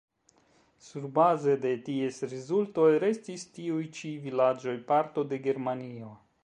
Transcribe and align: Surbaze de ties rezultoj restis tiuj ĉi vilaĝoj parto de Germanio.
Surbaze 0.85 1.53
de 1.65 1.73
ties 1.89 2.17
rezultoj 2.31 2.89
restis 3.05 3.47
tiuj 3.59 3.87
ĉi 4.01 4.17
vilaĝoj 4.27 4.79
parto 4.93 5.31
de 5.35 5.45
Germanio. 5.49 6.15